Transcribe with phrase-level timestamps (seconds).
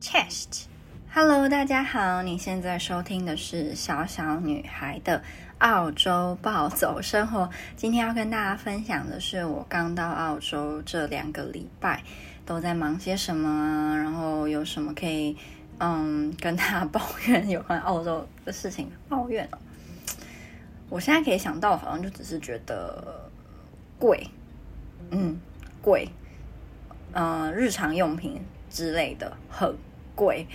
[0.00, 5.22] Chest，Hello，大家好，你现在收听的是小小女孩的
[5.58, 7.50] 澳洲暴走生活。
[7.76, 12.02] 今天要跟大家分享的是我刚到澳洲这两个礼拜
[12.46, 15.36] 都在忙些什么，然后有什么可以
[15.78, 18.90] 嗯跟大家抱怨有关澳洲的事情。
[19.06, 19.58] 抱怨哦，
[20.88, 23.30] 我现在可以想到，好像就只是觉得
[23.98, 24.26] 贵，
[25.10, 25.38] 嗯，
[25.82, 26.08] 贵，
[27.12, 29.76] 嗯，日常用品之类的很。
[30.20, 30.46] 贵，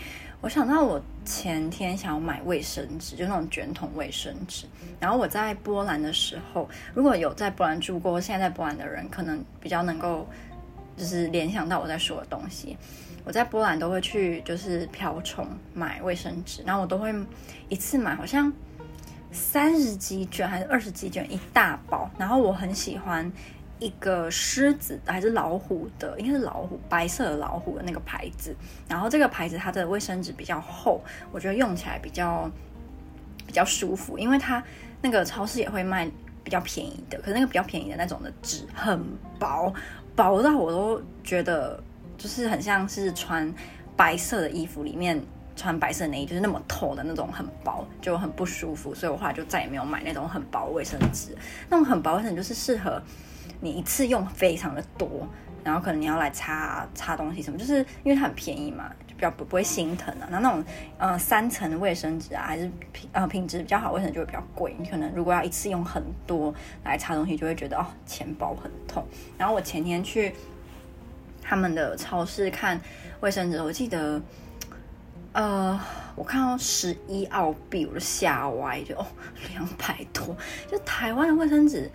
[0.42, 4.68] 我想到我前天想要买卫生纸，就那种卷筒卫生纸。
[5.00, 10.28] 然后我在波兰的时候，如果有在波兰住过，现在在波兰的人可能比较能够
[10.96, 12.78] 就是联想到我在说的东西。
[13.23, 17.12] 我在波兰都会去就是瓢虫买卫生纸，然后我都会
[17.68, 18.54] 一次买好像
[19.32, 23.32] 三十几卷还是二十几卷一大包，然后我很喜欢。
[23.78, 28.56] 一个狮子还是老虎的，应该是老虎，白色的老虎的那个牌子。
[28.88, 31.02] 然后这个牌子它的卫生纸比较厚，
[31.32, 32.50] 我觉得用起来比较
[33.45, 34.17] 比较舒服。
[34.17, 34.64] 因为它
[35.02, 36.09] 那个超市也会卖
[36.42, 39.04] 比较便宜的，可是那个比较便宜的那种的纸很
[39.38, 39.73] 薄，
[40.16, 41.78] 薄到我都觉得
[42.17, 43.54] 就是很像是穿
[43.98, 45.22] 白色的衣服里面
[45.54, 48.95] 穿白色内衣，就是那么透的那种很薄，就很不舒服。
[48.95, 51.36] 所以我后来就再也没有买那种很薄卫生纸。
[51.70, 53.04] 那种很薄卫生纸就是适合。
[53.66, 55.27] 你一次用非常的多，
[55.63, 60.27] 然后可能你要来擦擦东西什么，就是因为它很便宜嘛，就比较不不会心疼啊。
[60.30, 60.63] 那那种
[60.99, 64.75] 呃三层的卫生纸啊，还是品呃品质比较好，卫生纸就会比较贵。
[64.77, 69.03] 你可能如果要一次用很多来擦东西，就会觉得哦钱包很痛。
[69.36, 70.31] 然后我前天去
[71.41, 72.80] 他们的超市看
[73.21, 74.21] 卫生纸，我记得
[75.33, 75.80] 呃
[76.16, 79.08] 我看到十一澳币，我就吓歪，就哦
[79.49, 80.38] 两百多，
[80.69, 81.89] 就台湾的卫生纸。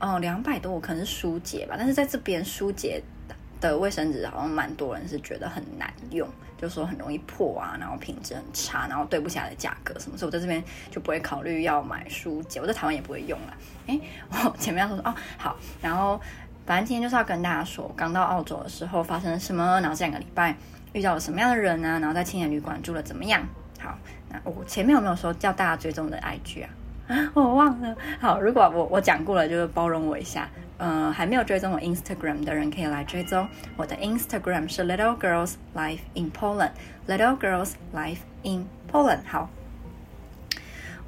[0.00, 3.02] 哦，两百多，我可能是舒洁吧，但是在这边舒洁
[3.60, 13.54] 的卫生纸好像蛮多人是觉得很难用，就说很容易破啊，然后品质很差，然后对不起来的价格什么，所以我在这边就不会考虑要买舒洁，我在台湾也不会用了。
[13.86, 14.00] 诶，
[14.30, 16.20] 我前面要说说哦好，然后
[16.64, 20.56] 反正今天就是要跟大家说，刚到澳洲的时候发生了什么，然后这两个礼拜
[20.92, 21.98] 遇到了什么样的人呢？
[21.98, 23.42] 然后在青年旅馆住了怎么样？
[23.80, 23.98] 好，
[24.30, 26.70] 那我前面有没有说叫大家追踪的 IG 啊？
[27.34, 27.96] 我忘了。
[28.20, 30.48] 好，如果我我讲过了，就是包容我一下。
[30.78, 33.48] 呃，还没有追踪我 Instagram 的人可以来追踪。
[33.76, 36.70] 我的 Instagram 是 Little Girls Life in Poland。
[37.08, 39.20] Little Girls Life in Poland。
[39.26, 39.50] 好，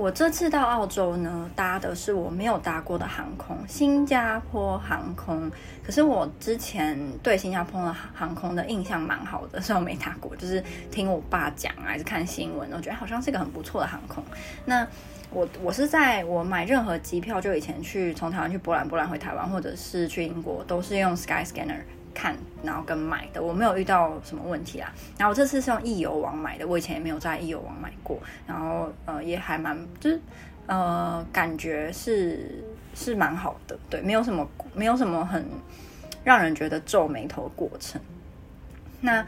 [0.01, 5.53] 我这次到澳洲呢，搭的是我没有搭过的航空——新加坡航空。
[5.85, 14.25] 可是我之前对新加坡的航空的印象蛮好的， 虽然我没搭过，就是听我爸讲还是看新闻，我觉得好像是一个很不错的航空。
[14.65, 14.87] 那
[15.31, 21.83] 我我是在我买任何机票，就以前去从台湾去波兰，波兰回台湾，或者是去英国，都是用 Skyscanner
[22.15, 24.93] 看，然后跟买的，我没有遇到什么问题啊。
[25.19, 30.21] 然后我这次是用易游网买的，我以前也没有在易游网买过，然后呃也还蛮就是
[30.67, 35.45] 呃感觉是是蛮好的，对，没有什么没有什么很
[36.23, 38.01] 让人觉得皱眉头的过程。
[39.01, 39.25] 那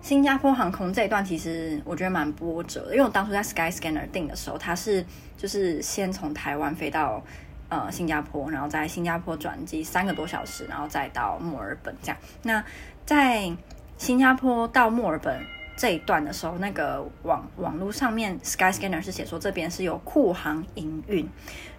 [0.00, 5.04] 新加坡航空这一段其实我觉得蛮波折的，因为我当初在 Skyscanner 订的时候，它是
[5.36, 7.20] 就是先从台湾飞到
[7.68, 12.16] 呃新加坡，然后在新加坡转机三个多小时，然后再到墨尔本这样。
[12.42, 12.64] 那
[13.04, 13.50] 在
[13.96, 15.44] 新加坡到墨尔本
[15.76, 21.28] 这一段的时候，那个网网络上面 Skyscanner 是写说这边是有库航营运，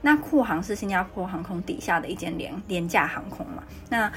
[0.01, 4.11] 那库航是新加坡航空底下的一间廉廉价航空嘛，那。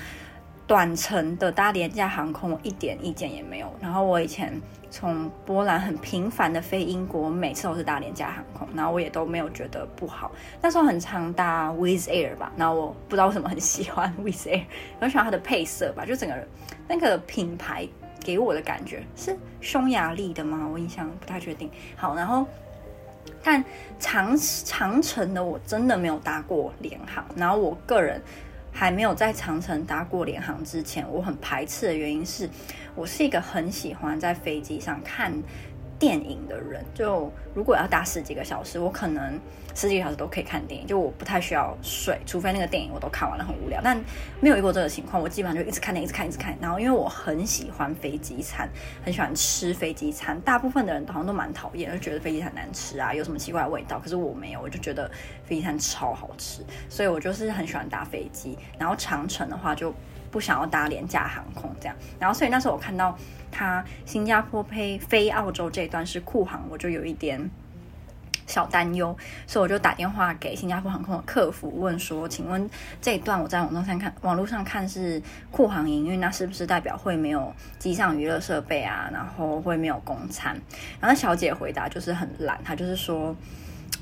[0.71, 3.75] 短程的搭廉价航空，我一点意见也没有。
[3.81, 4.53] 然后我以前
[4.89, 10.31] 从波兰很频繁的飞英国，每次都是搭廉价航空，然后我也都没有觉得不好。
[10.63, 14.63] 那时候很常搭 w i z Air 吧，然后我不知道为什么很喜欢 w i z Air，
[15.01, 16.37] 很喜欢它的配色吧，就整个
[16.87, 17.85] 那个品牌
[18.21, 20.69] 给我的感觉是匈牙利的吗？
[20.73, 21.69] 我印象不太确定。
[21.97, 22.47] 好，然后
[23.43, 23.65] 但
[23.99, 28.23] 长长程的我真的没有搭过廉航，然后我个人。
[28.73, 32.49] 还没有在长城搭过联航之前，我很排斥的原因是，
[32.95, 35.33] 我是一个很喜欢在飞机上看
[35.99, 39.39] 电影的人，就如果要搭十几个小时，我可能
[39.75, 43.81] 十几个小时都可以看电影，就我不太需要睡，除非那个电影我都看完了很无聊。
[43.83, 43.99] 但
[44.41, 46.57] 没有遇过这个情况，我基本上就一直看电影，一直看，一直看。
[46.61, 48.69] 然后因为我很喜欢飞机餐，
[49.05, 53.99] 很喜欢吃飞机餐，大部分的人好像都蛮讨厌，就觉得飞机餐难吃啊，有什么奇怪的味道。
[53.99, 55.11] 可是我没有，我就觉得
[55.45, 58.59] 飞机餐超好吃，所以我就是很喜欢搭飞机。
[58.79, 59.95] 然后长程的话就
[60.31, 61.97] 不想要搭廉价航空这样。
[62.19, 63.17] 然后所以那时候我看到。
[63.53, 67.51] 他新加坡飞飞澳洲这一段是库航，我就有一点
[68.51, 69.17] 小担忧，
[69.47, 72.69] 所以我就打电话给新加坡航空的客服问说：“请问
[73.01, 79.09] 这一段我在网络上看，网络上看是库航营运，那是不是代表会没有机上娱乐设备啊？
[79.13, 80.61] 然后会没有供餐？”
[81.01, 83.35] 然后小姐回答就是很懒，她就是说：“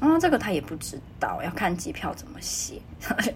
[0.00, 2.80] 哦，这个她也不知道，要看机票怎么写。”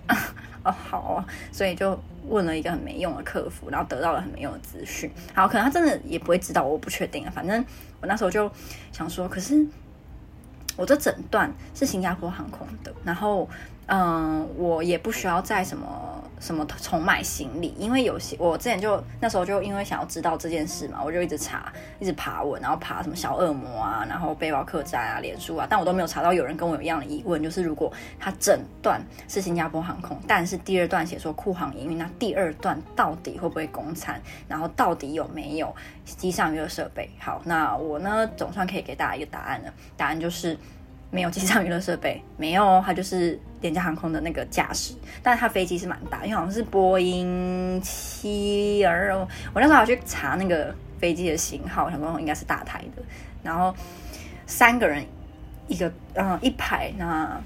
[0.65, 5.11] 哦，好，所以就问了一个很没用的客服，然后得到了很没用的资讯。
[5.35, 7.33] 好，可能他真的也不会知道，我不确定啊。
[7.35, 7.65] 反正
[8.01, 8.49] 我那时候就
[8.93, 9.67] 想说，可是
[10.77, 13.49] 我这整段是新加坡航空的，然后
[13.87, 15.87] 嗯，我也不需要再什么。
[16.41, 17.73] 什么重买行李？
[17.79, 34.21] 因为有些我之前就那时候就因为想要知道这件事嘛，我就一直查，一直爬文，然后爬什么小恶魔啊，然后背包客栈啊、脸书啊，但我都没有查到有人跟我有一样的疑问，就是如果它整段是新加坡航空，但是第二段写说库航营运，那第二段到底会不会公餐？
[34.49, 35.73] 然后到底有没有
[36.05, 37.09] 机上娱乐设备？
[37.21, 40.59] 好，那我呢总算可以给大家一个答案了，答案就是。
[41.13, 49.15] 没有机上娱乐设备，没有，它就是廉价航空的那个驾驶，但是它飞机是蛮大，因为好像是波音七二，
[49.53, 53.03] 我那时候还去查那个飞机的型号，想说应该是大台的，
[53.43, 53.75] 然后
[54.47, 55.05] 三个人
[55.69, 57.39] 一个嗯一排，那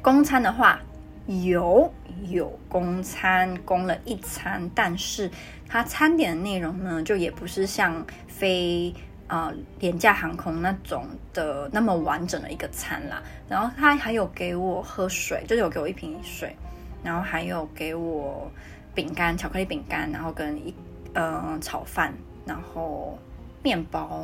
[0.00, 0.80] 公餐的话
[1.26, 1.92] 有
[2.28, 5.28] 有公餐，供了一餐，但是
[5.68, 8.94] 它餐点的内容呢，就也不是像飞。
[9.28, 16.56] 啊，廉价航空那种的那么完整的一个餐啦，然后他还有给我喝水，就是有给我一瓶水，
[17.04, 18.50] 然后还有给我
[18.94, 20.74] 饼干，巧克力饼干，然后跟一
[21.12, 22.10] 呃炒饭，
[22.46, 23.18] 然后
[23.62, 24.18] 面包，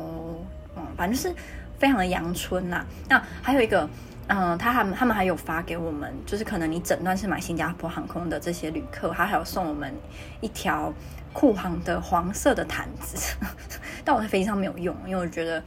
[0.75, 1.35] 嗯，反正就是
[1.77, 2.83] 非常的阳春呐。
[3.07, 3.87] 那还有一个，
[4.25, 9.93] 嗯、他还他们还有发给我们，就是可能你整段是买新加坡航空的这些旅客，他还有送我们
[10.41, 10.91] 一条。
[11.35, 13.35] 库航的黄色的毯子，
[14.05, 15.61] 但我在飞机上没有用，因为我觉得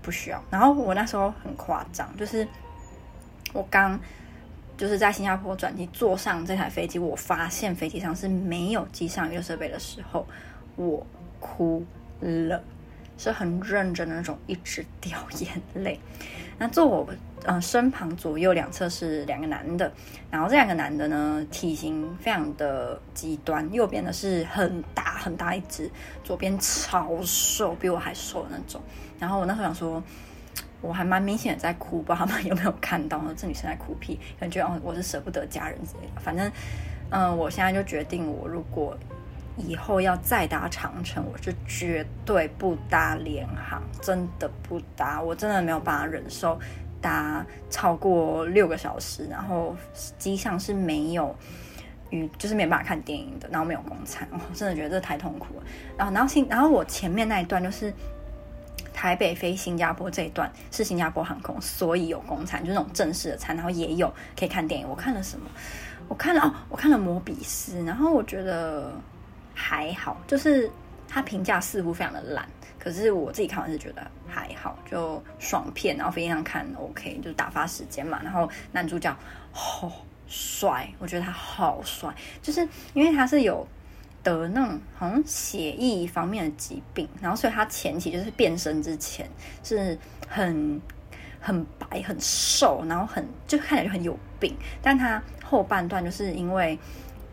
[0.00, 0.42] 不需要。
[0.50, 2.48] 然后我那时候很夸张，就是
[3.52, 4.00] 我刚
[4.78, 10.26] 就是在新加坡转机坐上这台飞机，我发现飞机上是没有机上娱乐设备的时候，
[10.74, 11.06] 我
[11.38, 11.84] 哭
[12.20, 12.64] 了，
[13.18, 16.00] 是很认真的那种，一直掉眼泪。
[16.58, 17.06] 那坐我。
[17.46, 19.90] 嗯，身旁左右两侧是两个男的，
[20.30, 25.90] 然后这两个男的呢，体型非常的极端，右边的是很大很大一只，
[26.22, 28.80] 左边超瘦，比我还瘦的那种。
[29.18, 30.02] 然后我那时候想说，
[30.82, 33.34] 我还蛮明显的在哭，不知道他们 有没有看到呢？
[33.34, 36.20] 这女生在哭屁，感觉哦我是舍不得家人之类的。
[36.20, 36.52] 反正，
[37.08, 38.94] 嗯，我现在就决定，我如果
[39.56, 46.60] 以后要再搭长程，我是绝对不搭联航，真的不搭，我真的没有办法忍受。
[47.00, 49.76] 搭超过六个小时，然后
[50.18, 51.34] 机上是没有，
[52.10, 55.62] 与就是没办法看电影的，然后没有供餐，我真的觉得这太痛苦了。
[55.96, 57.92] 然后，然后新，然后我前面那一段就是
[58.92, 64.88] 台北飞新加坡这一段是新加坡航空，所以有供餐，就是那种正式的餐，然后也有可以看电影。
[64.88, 65.50] 我看了什么？
[66.08, 68.92] 我看了哦，我看了《摩比斯》，然后我觉得
[69.54, 70.68] 还好，就是
[71.06, 72.44] 他评价似乎非常的烂。
[72.82, 78.18] 可是我自己看完是觉得还好，就爽片，然后飞机上看 OK，就打发时间嘛。
[78.24, 79.14] 然后男主角
[79.52, 79.92] 好
[80.26, 82.08] 帅，我觉得他好帅，
[82.40, 83.68] 就是因为他是有
[84.22, 89.28] 得那种好像血液方面的疾病，然后所以他前期就是变身之前
[89.62, 90.80] 是很
[91.38, 96.78] 很白很瘦，然后很就看起来就很有病，但他后半段就是因为。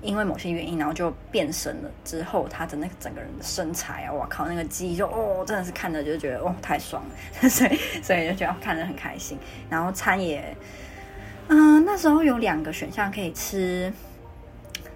[0.02, 1.90] 因为某些原因，然后就变身了。
[2.06, 9.38] 之后他的那个整个人的身材啊，我靠，那个肌肉哦，真的是看着就觉得哦，太爽了， 所以所以就觉得看着很开心。
[9.70, 10.56] 然后餐也，
[11.48, 13.92] 嗯、那时候有两个选项可以吃，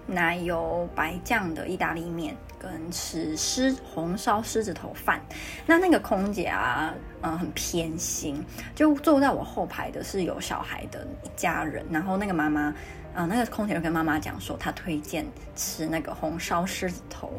[0.06, 5.20] 奶油白酱的意大利面，跟吃狮红烧狮子头饭。
[5.66, 12.72] 那那个空姐啊，嗯、很偏心，就坐在我后排的是有小孩的一家人，然后那个妈妈。
[13.14, 17.30] 啊、呃，那个空姐就跟妈妈讲说，她推荐吃那个红烧狮子头，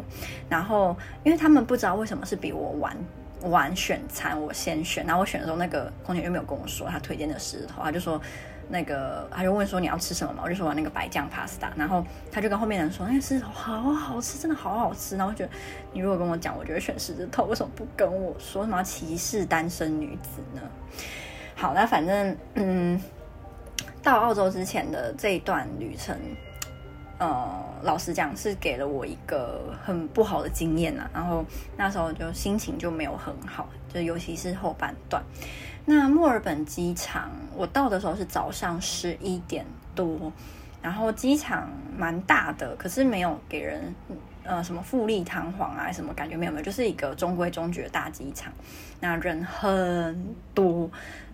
[0.48, 2.96] 然后因为他们不知道为什么是比我晚
[3.46, 8.22] 晚选餐，我先选，然后我选的时候，那个空姐又没有跟我说她推荐的狮子头，她就说
[8.70, 15.50] 那个，她就问说你要吃什么嘛，我就说我那个白酱 pasta，然后她就跟后面人说那个狮子头好好吃，真的好好吃，然后我觉得
[15.92, 20.62] 你如果跟我讲，我就会选狮子头，为什么不跟我说什么歧视单身女子呢？
[21.56, 23.02] 好，那反正嗯。
[24.04, 26.14] 到澳洲之前的这一段旅程，
[27.18, 31.10] 呃，老实讲是给了我一个很不好的经验啊。
[31.14, 31.46] 然后
[31.78, 35.24] 那时候就心情就没有很好，就尤其是后半段。
[35.86, 40.32] 那墨尔本机场，我到的时候是早上十一点多，
[40.82, 43.96] 然后机场蛮大的，可是没有给人
[44.44, 48.52] 呃什么富丽堂皇啊，什么感觉没有没有，就是一个中规中矩的大机场，
[49.00, 50.92] 那人很多。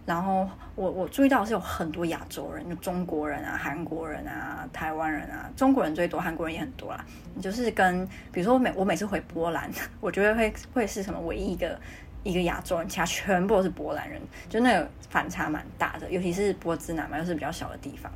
[0.10, 7.06] 然后我我注意到是有很多亚洲人，就中国人啊、韩国人啊、台湾人啊，中国人最多，韩国人也很多啦。
[7.40, 9.70] 就是跟比如说我每我每次回波兰，
[10.02, 11.80] 我觉得会会是什么唯一一个
[12.24, 18.12] 一个亚洲人，其他全部都是波兰人，就那个反差蛮大的，尤其是波兹南嘛，又是比较小的地方。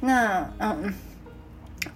[0.00, 0.94] 那嗯，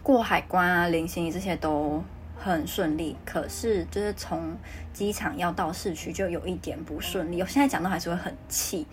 [0.02, 2.02] 过海关啊、领行李这些都
[2.50, 4.56] 很顺利，可是就是从
[4.92, 7.40] 机场要到市区就有一点不顺利。
[7.40, 8.87] 我现在讲到还是会很气，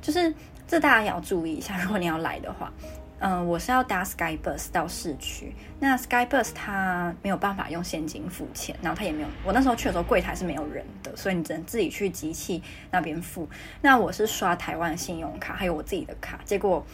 [0.00, 0.32] 就是
[0.66, 1.80] 这大家也要注意一下。
[1.82, 2.72] 如果你要来的话，
[3.18, 5.54] 嗯、我是要搭 Skybus 到市区。
[5.80, 9.28] 那 Skybus 它没有办法用现金付钱，然后它也没有。
[9.44, 13.48] 我那时候去的时候柜台是没有人的，所以你只能自己去机器那边付。
[13.80, 16.84] 那我是刷台湾信用卡，还有我自己的卡，结果。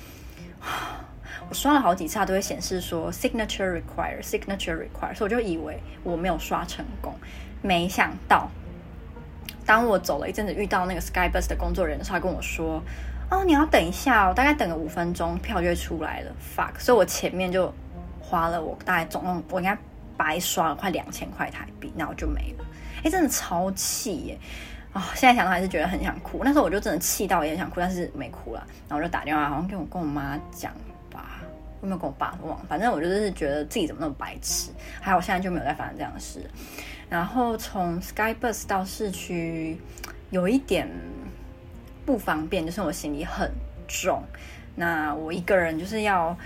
[1.49, 7.14] 我刷了好几次，它都会显示说 signature required, signature required，所以我就以为我没有刷成功。
[7.62, 8.49] 没想到，
[9.66, 12.82] 当我走了一阵子，遇到那个 Skybus 的工作人员，他跟我说
[13.30, 16.32] ：“哦，你要等一下哦，大概等个五分钟，票就会出来了。
[16.40, 17.72] ”fuck，所以我前面就
[18.20, 19.76] 花了我大概总共我应该
[20.16, 22.64] 白刷了快两千块台币，然后就没了。
[23.04, 24.38] 哎，真的超气耶！
[24.92, 26.40] 啊、哦，现在想到还是觉得很想哭。
[26.42, 28.66] 那时候我就真的气到也很想哭，但是没哭了。
[28.88, 30.72] 然后我就打电话，好像跟我跟我妈讲。
[31.82, 32.58] 有没有跟我爸忘？
[32.66, 34.70] 反正我就是觉得自己怎么那么白痴。
[35.00, 36.44] 还好现在就没有再发生这样的事。
[37.08, 39.78] 然后从 Skybus 到市区
[40.30, 40.88] 有一点
[42.04, 43.50] 不方便，就是我行李很
[43.88, 44.22] 重。
[44.76, 46.37] 那我一个人就是要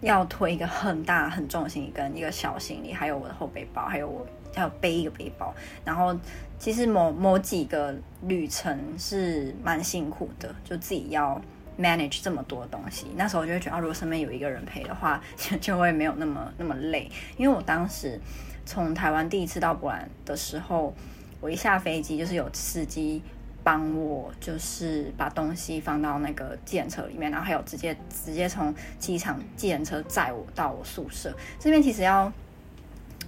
[0.00, 5.52] 要推一个很大很重的行李，跟一个小行李，还有我的后背包，还有我还有背一个背包。
[5.84, 6.16] 然后
[6.58, 11.40] 其实某某几个旅程是蛮辛苦的，就自己要。
[11.78, 15.20] Manage 这么多东西，那时候我就会觉得，如果身边有一个人陪的话，
[15.60, 17.10] 就会没有那么那么累。
[17.36, 18.20] 因为我当时
[18.64, 20.94] 从台湾第一次到波兰的时候，
[21.40, 23.22] 我一下飞机就是有司机
[23.62, 31.34] 帮我，就是把东西放到那个计程车里面，然后还有直接直接从机场计程车载我到我宿舍。
[31.58, 32.32] 这边其实要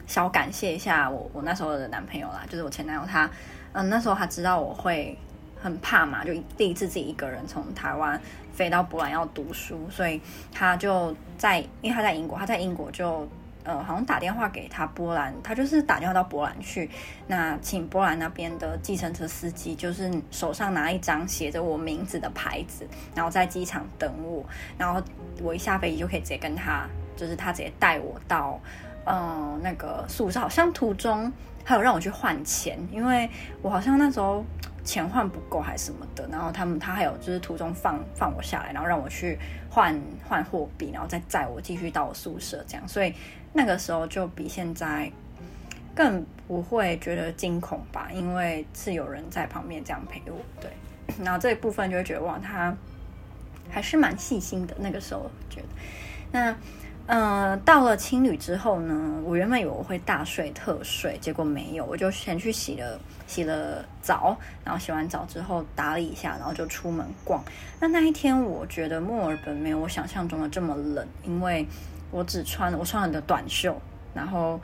[0.07, 3.29] 小感谢一下我我那时候的男朋友啦，就是我前男友他，
[3.73, 5.19] 嗯，那时候他知道我会。
[5.67, 8.21] 很怕嘛，就第一次自己一个人从台湾
[8.53, 13.29] 飞到波兰要读书，所以他就在，因为他在英国，他在英国就
[13.65, 16.89] 呃好像打电话给他波兰，他就是打电话到波兰去，
[17.27, 24.45] 那请波兰那边的计程车司机就是手上拿一张写着我名字的牌子，然后在机场等我，
[24.79, 25.03] 然后
[25.43, 28.61] 我一下飞机就可以直接跟他，就是他直接带我到
[29.05, 31.33] 嗯那个宿舍，好像途中
[31.65, 33.29] 还有让我去换钱，因为
[33.63, 34.45] 我好像那时候。
[34.87, 39.39] 钱换不够还是什么的，然后他们他还有就是途中放放我下来，然后让我去
[39.69, 43.13] 换换货币，然后再载我继续到我宿舍这样，所以
[43.53, 45.11] 那个时候就比现在
[45.95, 50.71] 更不会觉得惊恐吧，因为是有人在旁边这样陪我，对，
[51.23, 52.75] 然后这一部分就会觉得哇，他
[53.69, 54.75] 还是蛮细心的。
[54.79, 55.67] 那个时候觉得
[56.33, 56.57] 那。
[57.09, 67.43] 嗯、呃，到了青旅之后呢，我原本以为我会大睡特睡，结果没有，我就先去洗了洗了澡，然后洗完澡之后打理一下，然后就出门逛。
[67.81, 71.67] 那那一天，我觉得墨尔本没有我想象中的这么冷，因为
[72.11, 73.81] 我只穿了我穿了的短袖，
[74.15, 74.61] 然后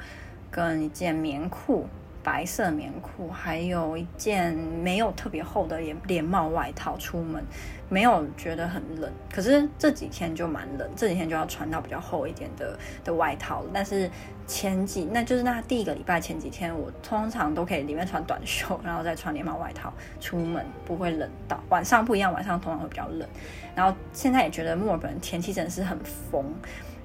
[0.50, 1.86] 跟一件棉裤。
[2.22, 7.42] 白色棉裤，还有一件没有特别厚的连连帽外套，出门
[7.88, 9.10] 没有觉得很冷。
[9.32, 13.64] 可是这几天就蛮冷，这几天就要穿到比较厚一点的的外套。
[13.72, 14.10] 但是
[14.46, 21.58] 前几，那就是那第一个礼拜前几天，我通常都可以里面穿短袖， 然后再穿连帽外套出门，不会冷到。
[21.70, 23.28] 晚上不一样，晚上通常会比较冷。
[23.74, 26.44] 然后现在也觉得墨尔本天气真的是很疯，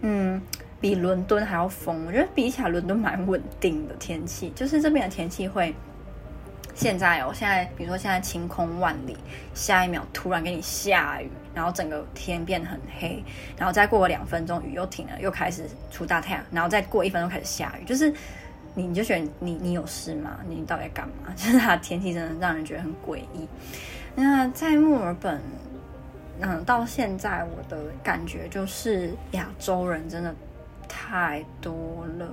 [0.02, 0.42] 嗯。
[0.80, 5.74] 比伦敦还要疯，我觉得比起来伦敦蛮稳定的天气，就是这边的天气会，
[6.76, 9.18] 现在哦，现在比如说现在晴空万里，
[9.56, 13.24] 下一秒突然给你下雨，然后整个天变很黑，
[13.58, 18.14] 然后再过个两分钟雨又停了，又开始出大太阳，然后再过一分钟开始下雨，就是
[18.76, 20.38] 你你就觉得你你有事吗？
[20.48, 21.34] 你到底在干嘛？
[21.36, 23.48] 就是它天气真的让人觉得很诡异。
[24.14, 25.42] 那在墨尔本，
[26.42, 30.36] 嗯，到现在我的感觉就是亚洲人真的。
[31.10, 32.28] 太多了，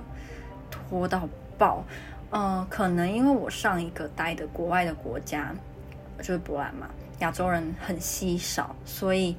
[0.69, 1.27] 拖到
[1.57, 1.83] 爆。
[2.31, 5.55] 嗯、可能因为我上一个待的国外的国家
[6.17, 6.89] 就是波兰嘛，
[7.19, 9.37] 亚洲人很稀少，所以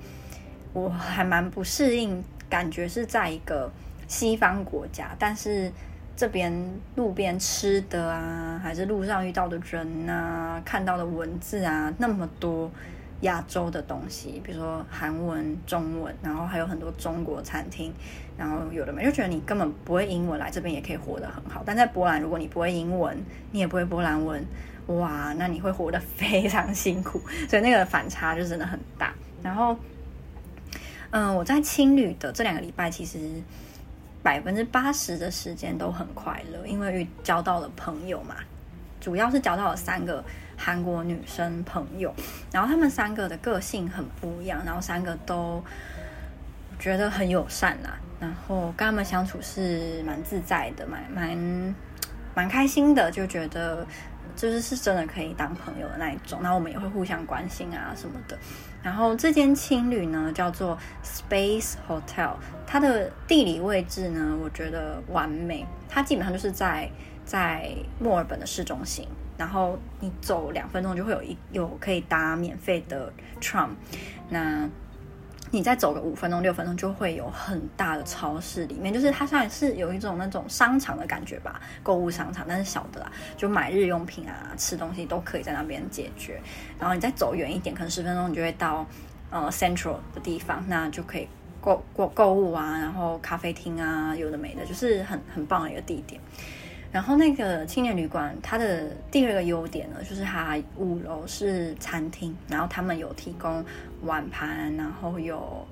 [0.73, 2.25] 我还蛮不适应。
[2.49, 3.69] 感觉是在一个
[4.07, 5.71] 西方国家，但是
[6.17, 6.55] 这边
[6.95, 12.71] 路边吃的啊，还是路上遇到的人啊，看到的文字啊，那么多，
[13.23, 17.91] 亚洲的东西，比如说韩文、中文，然后还有很多中国餐厅，
[18.37, 21.63] 然后有的没，就觉得你根本不会英文，来这边也可以活得很好。
[21.65, 23.17] 但在波兰，如果你不会英文，
[23.53, 24.45] 你也不会波兰文，
[24.89, 27.19] 哇，那你会活得非常辛苦，
[27.49, 29.15] 所以那个反差就真的很大。
[29.43, 29.75] 然后，
[31.11, 33.19] 嗯，我在青旅的这两个礼拜，其实
[34.23, 38.37] 百分之八十的时间都很快乐，因为遇交到了朋友嘛，
[39.01, 40.23] 主要是交到了三个。
[40.57, 42.13] 韩国女生朋友，
[42.51, 45.63] 然后他们三个的个性很不一样，然后三个都
[46.79, 51.75] 觉得很友善啦，然后跟他们相处是蛮自在的，蛮蛮
[52.35, 53.87] 蛮开心的，就觉得
[54.35, 56.41] 就是是真的可以当朋友的那一种。
[56.43, 58.39] 然后我们也会互相关心啊什么的。
[58.83, 62.35] 然后这间青旅呢叫做 Space Hotel，
[62.67, 66.89] 它的地理位置呢我觉得完美，它基本上就是在
[67.25, 69.09] 在墨尔本的市中心。
[69.37, 73.71] 然后你走两分钟就会有一有可以搭免费的 tram，
[74.29, 74.69] 那
[75.53, 86.41] 你再走个五分钟六分钟就会有很大的超市，里面就是它像是有一种那种商场的感觉吧，购物商场，但是小的啦，就买日用品啊、吃东西都可以在那边解决。
[86.79, 88.85] 然后你再走远一点，可能十分钟你就会到
[89.31, 91.29] 呃 Central 的地方，那就可以
[91.61, 96.21] 购购购物啊，然后咖啡厅啊，有的没的，就是很很棒的一个地点。
[96.93, 103.63] 然后那个青年旅馆，它的第二个优点呢，就是它五楼是餐厅，然后他们有提供
[104.03, 105.67] 碗盘，然后有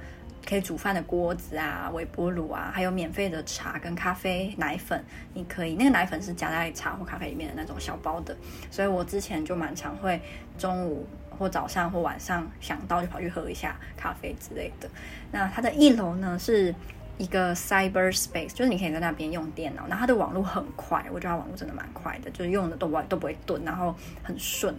[0.47, 5.03] 可以煮饭的锅子啊、微波炉啊，还有免费的茶跟咖啡、奶粉，
[5.33, 8.37] 你可以那个奶粉是加在茶或咖啡里面的那种小包的，
[8.71, 10.21] 所以我之前就蛮常会
[10.59, 14.91] 中午或早上或晚上想到就跑去喝一下咖啡之类的。
[15.33, 16.75] 那它的一楼呢是。
[17.17, 24.75] 一个 cyber space，就是你可以在那边用电脑，然后它的网络很快，我觉得它网络真的蛮快的，就是用的都不都不会顿，然后很顺。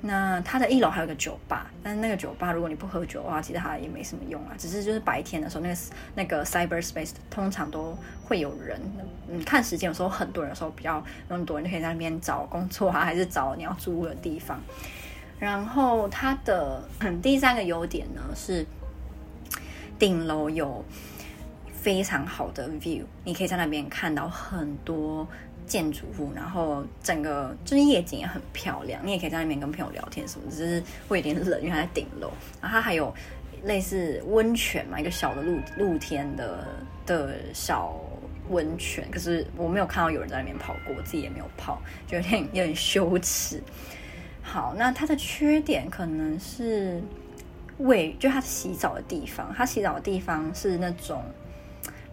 [0.00, 5.80] 那它的一楼还有个酒吧，但是那个酒吧如果你不喝酒的话，其实它也没什么用啊，只是就是白天的时候，那个
[6.14, 8.80] 那个 cyber space 通常都会有人，
[9.28, 14.60] 嗯，看时间有时候很多人的时候比较很多人就可以在那边找工作啊，还是找你要租的地方。
[15.40, 16.80] 然后它的
[17.20, 18.64] 第三个优点呢是
[19.98, 20.84] 顶楼有。
[21.80, 25.26] 非常好的 view，你可以在那边看到很多
[25.64, 29.00] 建筑物，然后整个就是夜景也很漂亮。
[29.04, 32.32] 你也可以在那边跟朋友聊天什么，只是会有点冷，因为它在顶楼。
[32.60, 33.14] 然后它还有
[33.62, 36.66] 类似温泉嘛，一个小的露露天的
[37.06, 37.94] 的小
[38.48, 39.08] 温泉。
[39.10, 43.62] 可是我没有看到有人在那边泡过，我自己也没有泡，就有点有点羞耻。
[44.42, 47.00] 好，那它的缺点可能是
[47.78, 51.22] 卫，就它洗澡的地方，它洗澡的地方是那种。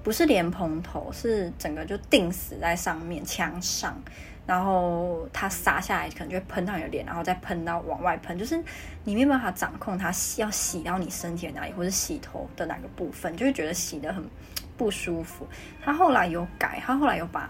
[0.06, 4.00] 不是莲蓬头，是整个就钉死在上面墙上，
[4.46, 8.64] 然后它洒下来可能就会喷到你的脸，然后再喷到往外喷，就是
[9.04, 14.24] 你没办法掌控它要洗到你身体的哪里，或者洗头的哪个部分，就会觉得洗得很
[14.78, 15.48] 不舒服。
[15.84, 17.50] 他后来有改，他后来有把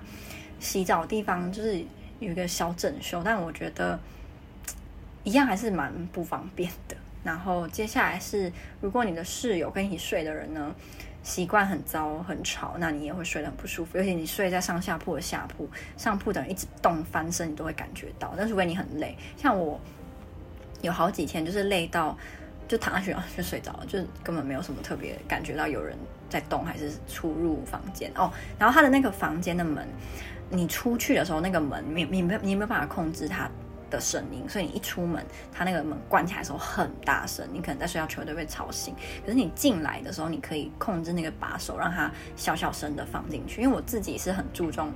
[0.62, 1.84] 洗澡的地方就是
[2.22, 4.00] 有一个小整修，但我觉得
[5.26, 6.96] 一样还是蛮不方便的。
[7.22, 10.74] 然后接下来是，如果你的室友跟你睡的人呢，
[11.26, 13.98] 习惯很糟很吵，那你也会睡得很不舒服。
[13.98, 18.32] 尤其你睡在上下铺的下铺，上铺的人一直动翻身，你都会感觉到。
[18.38, 19.82] 但是如果你很累，像我
[20.84, 22.16] 有好几天就是累到
[22.68, 25.98] 就躺下去就睡着了，就根本没有什么特别感觉到有人
[26.30, 28.32] 在动还是出入房间哦。
[28.60, 29.84] 然后他的那个房间的门，
[30.52, 33.50] 你出去的时候那个门你你没你没有办法控制它。
[33.90, 38.96] 的声音，所以你一出门，它那个门关起来的时候很大声，你可能在睡觉绝对被吵醒。
[39.24, 43.62] 可是你进来的时候，你可以控制那个把手，让它小小声的放进去。
[43.62, 44.92] 因为我自己是很注重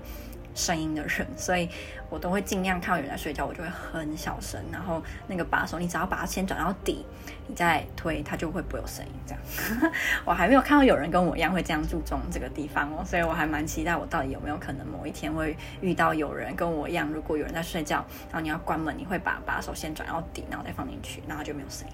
[0.55, 1.69] 声音的人，所以
[2.09, 4.59] 我都会尽量看到有人在睡觉，我就会很小声。
[4.71, 7.05] 然后那个把手，你只要把它先转到底，
[7.47, 9.11] 你再推，它就会不会有声音。
[9.25, 9.91] 这样，
[10.25, 21.93] 我还没有看到有人跟我一样会这样注重这个地方哦，所以我还蛮期待，我到底有没有可能某一天会遇到有人跟我一样，如果有人在睡觉，然后你要关门，你会把把手先转到底，然后再放进去，然后就没有声音。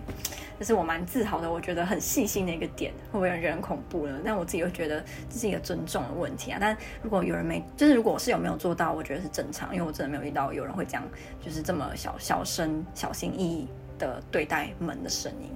[0.57, 4.17] 这是我蛮自豪的，我觉得很细心的一个点，会不会有人恐怖呢？
[4.23, 6.57] 但我自己会觉得这是一个尊重的问题啊。
[6.61, 11.03] 但如果有人没，就是如果我是有没有做到，我觉得是正常，因为我真的没有遇到有人会这样，
[11.43, 15.49] 就是这么小小声、小心翼翼的对待门的声音。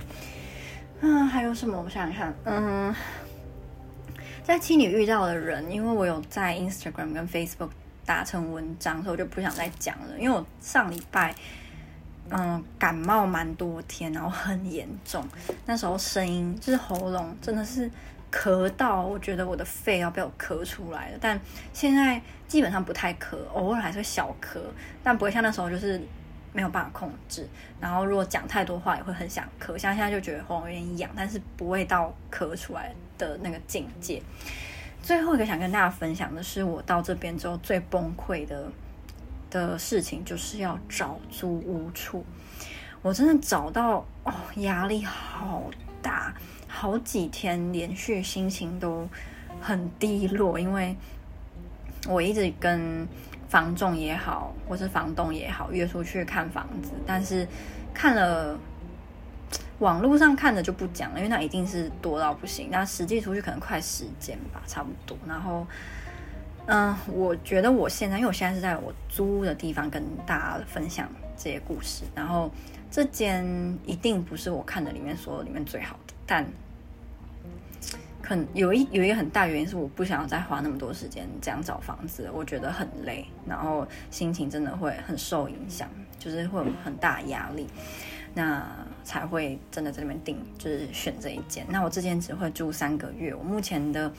[1.02, 1.82] 嗯，还有什么？
[1.82, 2.96] 我想想看，嗯，
[4.44, 7.70] 在青旅遇到的人，因为我有在 Instagram 跟 Facebook
[8.06, 10.20] 打成文章，所以我就不想再讲了。
[10.20, 11.36] 因为我上礼拜。
[12.32, 15.26] 嗯，感冒蛮多天，然后很严重。
[15.66, 17.90] 那时候声音就是喉咙真的是
[18.32, 21.18] 咳到，我觉得我的肺要被我咳出来了。
[21.20, 21.40] 但
[21.74, 24.60] 现在基本上不太咳，偶尔还是会小咳，
[25.04, 26.02] 但不会像那时候就是
[26.54, 27.48] 没有办法控制。
[27.80, 29.78] 然后如果讲太多话，也会很想咳。
[29.78, 34.22] 像现在就觉得喉咙有点痒，但是不会到咳出来的那个境界。
[35.02, 38.70] 最后一个想跟大家分享的是，我到这边之后最崩溃的
[39.50, 42.26] 的事情，就是要找租屋处。
[43.02, 45.64] 我真的找到哦，压力好
[46.02, 46.34] 大，
[46.72, 49.10] 好几天连续心情都
[49.60, 50.96] 很低落，因为
[52.08, 53.08] 我一直跟
[53.48, 57.46] 房仲也好，或是房东也好约出去看房子，但是
[57.94, 58.56] 看了
[59.80, 62.70] 网络上看的就不讲了，因为那一定是多到不行。
[62.72, 65.18] 那实际出去可能快十间吧，差不多。
[65.28, 65.66] 然后，
[66.68, 72.52] 嗯，我觉得我现在，因为我现在是在我租的地方跟大家分享这些故事，然后。
[72.92, 73.46] 这间
[73.86, 76.46] 一定不是我看的里面所有里面最好的，但
[78.22, 85.90] 可能有一有一个很大原因是我不想要再花那么多时间这样找房子，我觉得很累，然后心情真的会很受影响，
[86.20, 87.68] 就是会有很大压力，
[88.36, 88.64] 那
[89.04, 91.66] 才会真的在那边定，就是选这一间。
[91.68, 94.12] 那我这间只会住三个月，我目前的。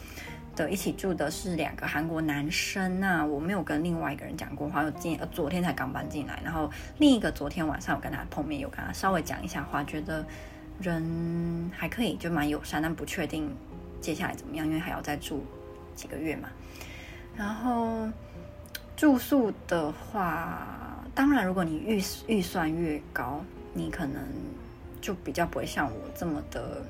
[0.57, 6.69] 的一起住的是两个韩国男生，那我没有跟另外一个人讲过话，我今呃昨天才刚搬进来，然后
[6.99, 10.27] 另一个昨天晚上我跟他碰面，有跟他稍微讲一下话，觉得
[10.81, 13.55] 人还可以，就蛮友善，但不确定
[14.01, 15.45] 接下来怎么样，因为还要再住
[15.95, 16.49] 几个月嘛。
[17.37, 18.09] 然后
[18.97, 24.23] 住宿的话，当然如果你预预算越高，你可能
[25.01, 26.83] 就比较不会像我这么的。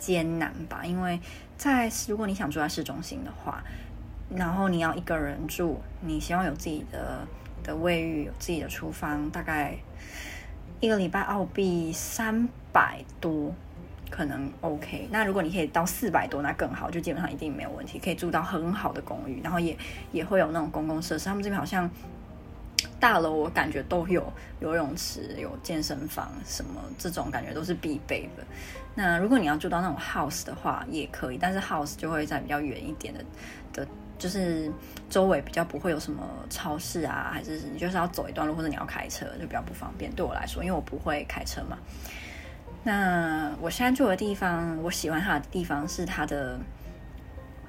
[0.00, 1.20] 艰难吧，因为
[1.58, 3.62] 在如果你想住在市中心的话，
[4.34, 7.28] 然后你要一个人住，你希望有自己的
[7.62, 9.76] 的卫浴，有自己的厨房，大概
[10.80, 13.54] 一个礼拜澳币三百多，
[14.10, 15.08] 可能 OK。
[15.10, 19.76] 那如果你可以到四百多，那更好，就基本上一定没有问题，可以住到很好的公寓，然后也
[20.10, 21.26] 也会有那种公共设施。
[21.26, 21.88] 他们这边好像。
[22.98, 28.44] 大楼我感觉都有游泳池，有健身房，什么这种感觉都是必备的。
[28.94, 33.24] 那如果你要住到那种 house 的话，也可以，但是 house 就会在比较远一点的
[33.72, 33.88] 的，
[34.20, 34.70] 就是
[35.08, 40.12] 周围比较不会有什么超市啊，还是你就是要走一段路，或者你要开车就比较不方便。
[40.12, 41.76] 对我来说，因为我不会开车嘛。
[42.84, 46.58] 那我现在住的地方，我喜欢它的地方是它的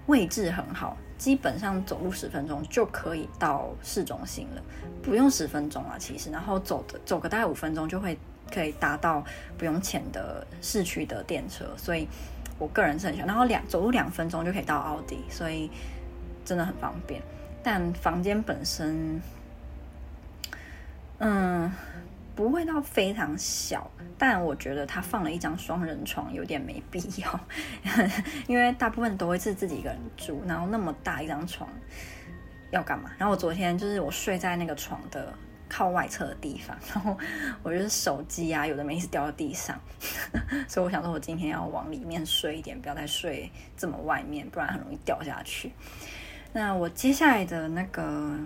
[0.06, 0.96] 位置很好。
[1.18, 4.62] 基本上走路十分钟就可以到市中心了，
[5.04, 8.18] 不用十分钟啊，其实，然后走的走个大概五分钟就会
[8.52, 9.24] 可以达到
[9.56, 12.08] 不用钱的市区的电车，所以
[12.58, 13.28] 我个人是很喜欢。
[13.28, 15.70] 然后两走路两分钟就可以到奥迪，所以
[16.46, 17.22] 真的很方便。
[17.64, 19.22] 但房间本身，
[21.20, 21.72] 嗯。
[22.34, 27.40] 不会到非常小，但我觉得他放了一张双人床有点没必要，
[28.48, 31.70] 因为大部分都会是自己一个人住，然后那么大一张床
[32.72, 33.12] 要干嘛？
[33.18, 35.32] 然后我昨天就是我睡在那个床的
[35.68, 37.16] 靠外侧的地方， 然后
[37.64, 39.80] 我就是手机啊，有的没事掉到地上，
[40.70, 45.74] 所以我想说我今天要往里面睡一点，不要再睡这么外面，不然很容易掉下去。
[46.54, 48.38] 那我接下来的那个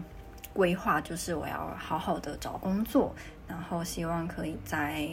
[0.53, 3.13] 规划就是我要好好的找工作。
[3.47, 5.07] 然后希望可以在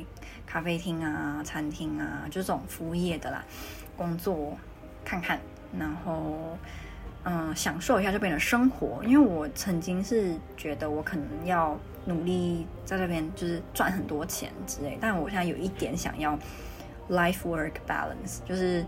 [0.47, 3.45] 咖啡厅啊、餐厅啊，就这种服务业的啦，
[3.95, 4.57] 工作
[5.05, 5.39] 看看，
[5.79, 6.57] 然后
[7.25, 9.05] 嗯，享受一下这边的生活。
[9.05, 16.35] 因为我曾经是觉得我可能要努力在这边就是赚很多钱之类，但我现在有一点想要
[17.11, 18.83] life work balance，就是。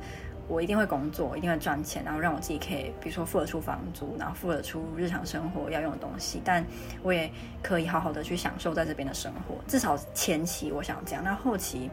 [0.46, 6.40] 我一定会工作，一定会赚钱，然后让我自己可以，比如说付得出房租，然后付得出日常生活要用的东西。
[6.44, 6.64] 但
[7.02, 7.30] 我也
[7.62, 9.56] 可以好好的去享受在这边的生活。
[9.66, 11.90] 至少前期我想这样，那后期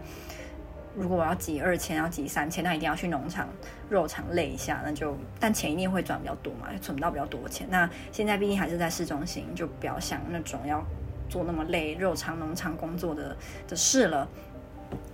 [0.96, 3.48] 如果我要挤二千，要挤三千，那一定要去农场、
[3.90, 7.66] 肉场累一下，那就但钱一定会赚比较多嘛，存不到比较多钱。
[7.70, 10.86] 那现在毕竟还是在市中心，就不要想那种要
[11.30, 14.28] 做那么累肉场、农场工作的的事了。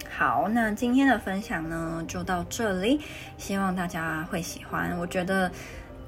[0.09, 2.99] 好，那今天的分享呢，就到这里，
[3.37, 4.97] 希望大家会喜欢。
[4.97, 5.51] 我觉得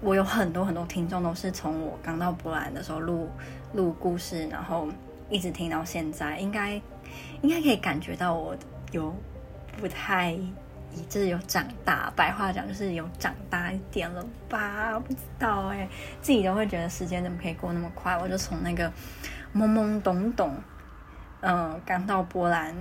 [0.01, 3.29] 我有很多很多听众都是从我刚到波兰的时候录
[3.73, 4.88] 录故事，然后
[5.29, 6.82] 一直听到现在，应该
[7.41, 8.55] 应该可以感觉到我
[8.91, 9.15] 有
[9.77, 10.36] 不太，
[11.08, 12.12] 就是有长大。
[12.15, 14.99] 白话讲就是有长大一点了吧？
[14.99, 15.88] 不知道哎，
[16.19, 18.17] 自己都会觉得时间怎么可以过那么快？
[18.17, 18.91] 我就从那个
[19.53, 20.55] 懵懵懂懂，
[21.41, 22.73] 嗯，刚到波兰。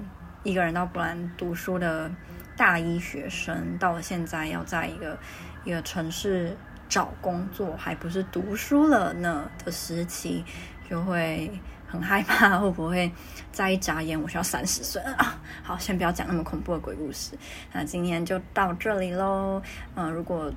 [0.49, 2.11] 一个人到波兰读书的
[2.57, 5.19] 大一学生，到了现在要在一个
[5.63, 6.57] 一个城市
[6.89, 10.43] 找工作，还不是读书了呢的时期，
[10.89, 11.51] 就会
[11.87, 13.13] 很害怕 会不会
[13.53, 15.39] 再一眨眼我需要三十岁啊！
[15.63, 17.37] 好，先不要讲那么恐怖的鬼故事。
[17.75, 19.61] 那今天就到这里喽。
[19.97, 20.51] 嗯，如果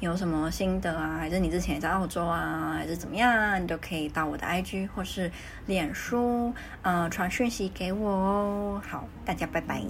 [0.00, 1.16] 有什么心得啊？
[1.18, 2.74] 还是你之前也在澳洲啊？
[2.76, 3.58] 还是怎么样啊？
[3.58, 5.30] 你都可以到我的 IG 或是
[5.66, 8.82] 脸书，呃，传讯息给我哦。
[8.88, 9.80] 好，大家拜拜。